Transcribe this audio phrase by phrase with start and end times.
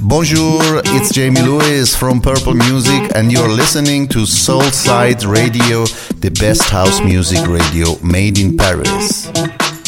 [0.00, 5.86] Bonjour, it's Jamie Lewis from Purple Music, and you're listening to Soulside Radio,
[6.20, 9.32] the best house music radio made in Paris.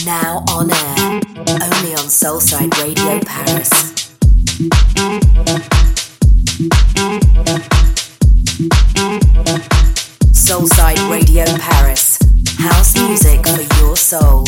[0.06, 3.68] Now on air, only on Soulside Radio Paris.
[10.32, 12.18] Soulside Radio Paris.
[12.58, 14.44] House music for your soul.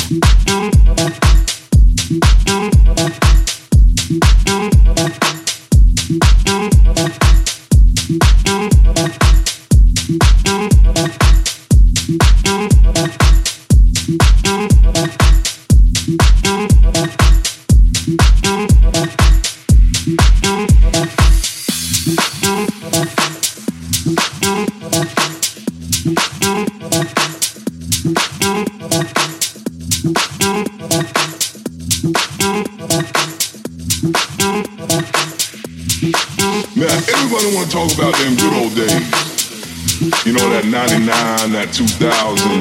[40.71, 42.61] 99, that 2000,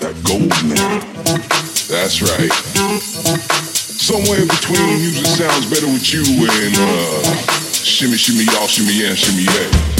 [0.00, 1.00] that gold era.
[1.88, 2.52] That's right.
[3.72, 7.36] Somewhere in between music sounds better with you and uh,
[7.72, 9.97] shimmy, shimmy, y'all, shimmy, yeah, shimmy, yeah.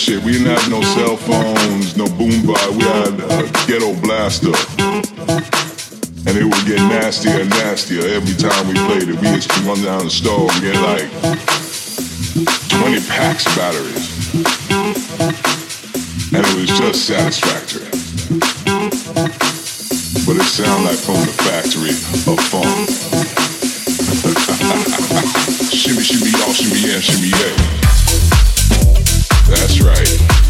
[0.00, 0.24] Shit.
[0.24, 2.72] We didn't have no cell phones, no boombox.
[2.72, 4.56] We had a ghetto blaster.
[6.24, 9.20] And it would get nastier and nastier every time we played it.
[9.20, 11.10] We used to run down the store and get like
[12.80, 14.08] 20 packs of batteries.
[16.32, 17.84] And it was just satisfactory.
[20.24, 21.92] But it sounded like from the factory
[22.24, 22.88] of funk.
[25.70, 28.09] shimmy, shimmy, y'all, shimmy, yeah, shimmy, yeah.
[29.50, 30.49] That's right.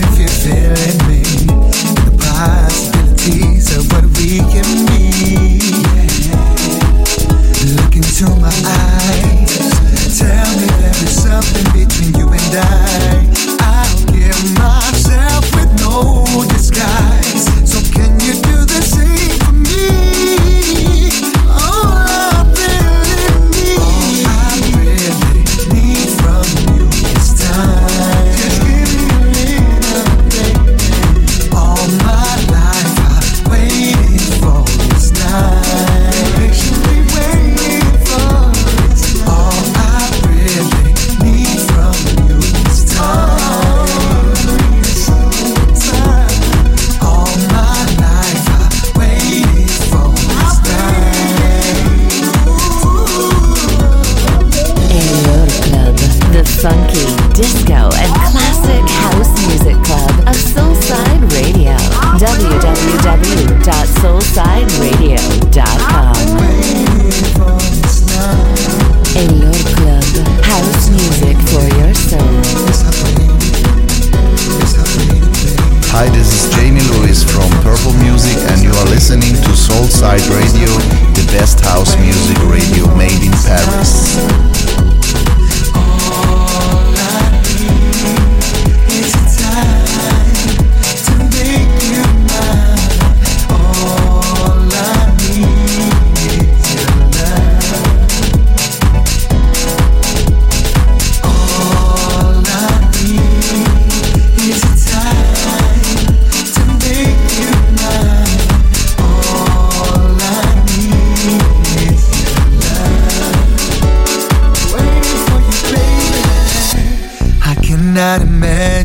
[0.00, 1.57] if you're feeling me.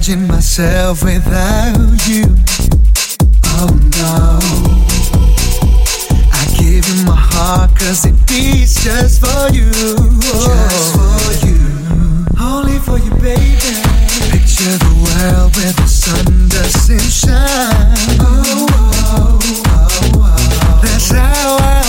[0.05, 2.25] imagine myself without you.
[3.55, 4.39] Oh no.
[6.33, 9.71] I give you my heart cause it beats just for you.
[10.19, 12.25] Just for you.
[12.37, 13.79] Only for you, baby.
[14.29, 18.17] Picture the world where the sun doesn't shine.
[18.19, 20.11] Oh, oh, oh, oh.
[20.15, 20.79] oh.
[20.83, 21.82] That's how I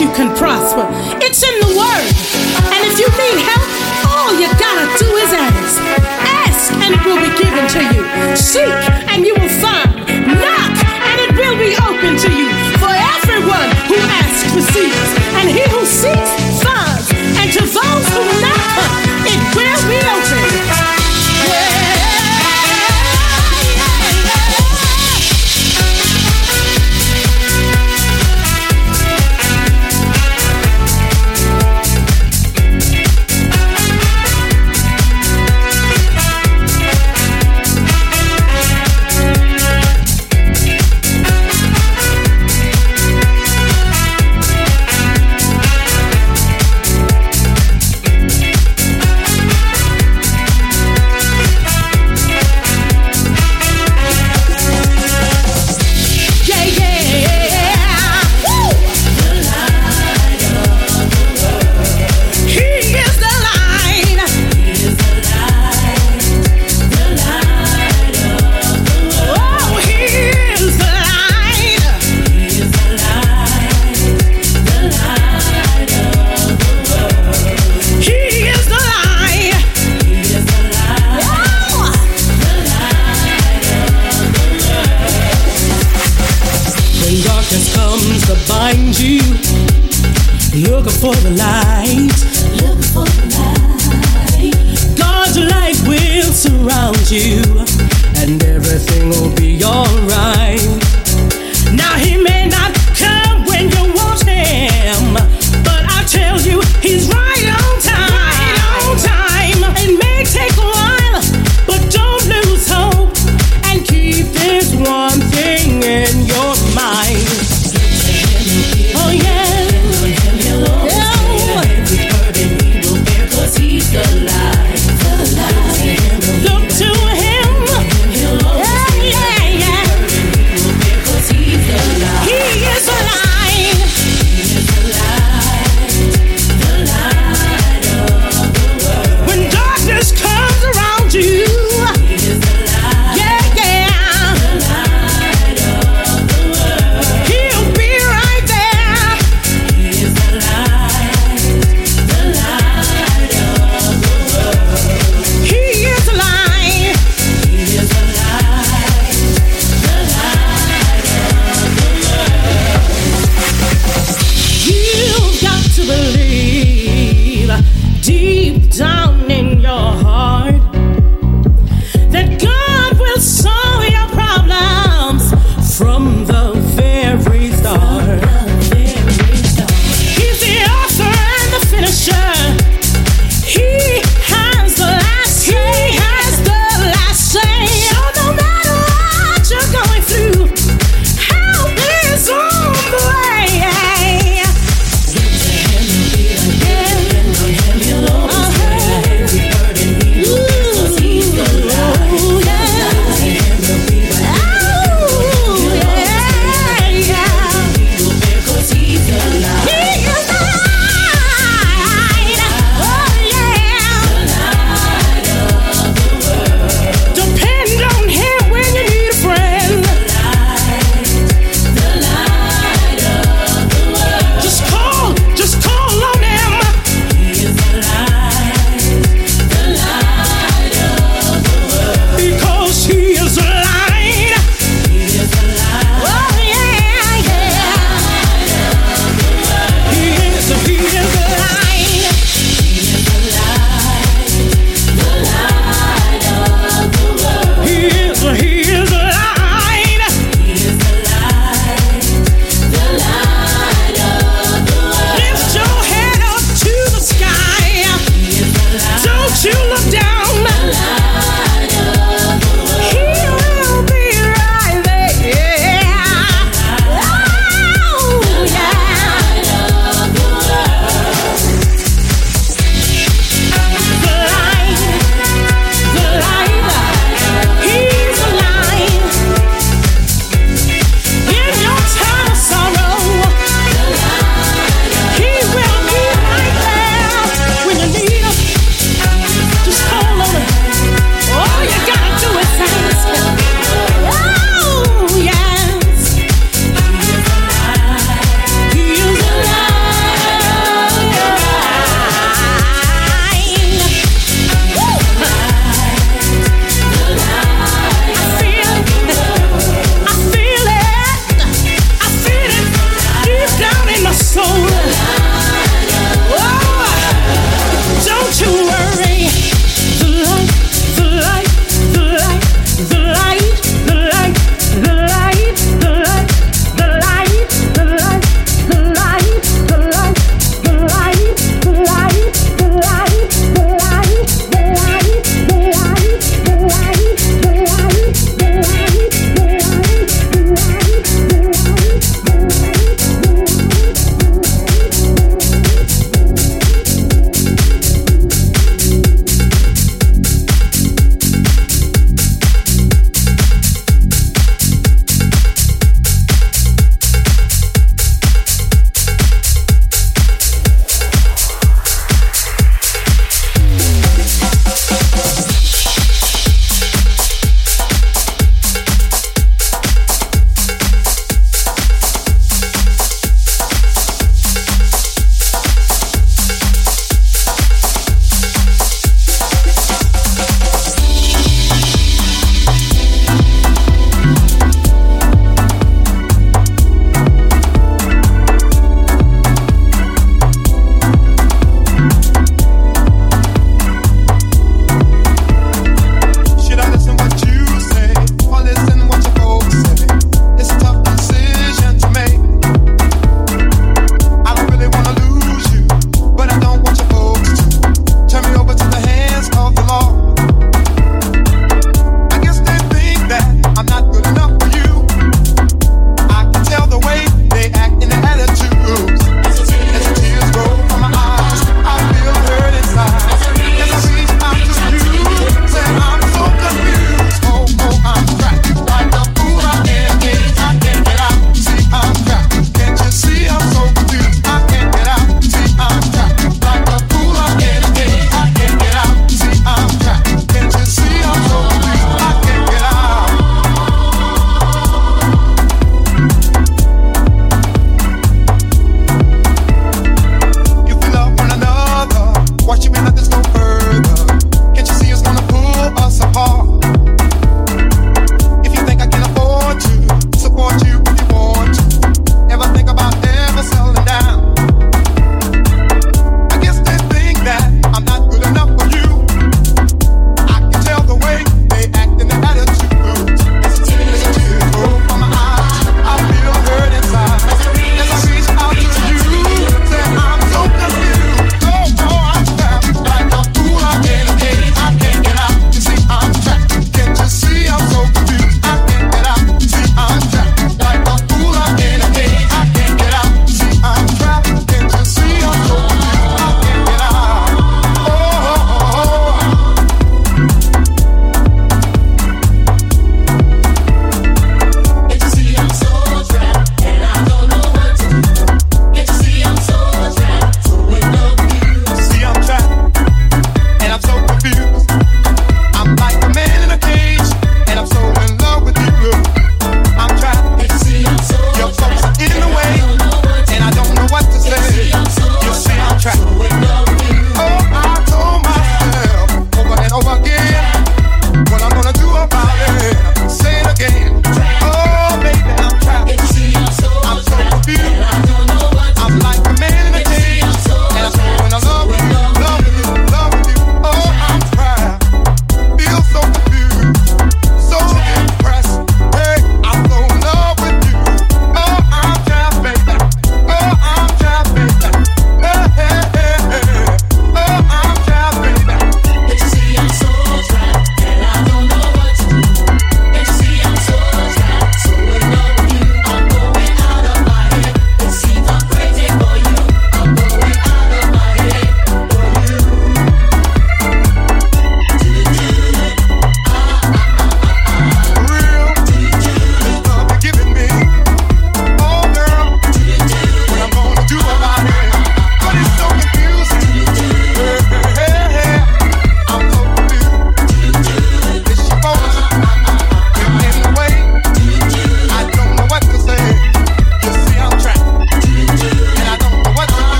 [0.00, 0.29] you can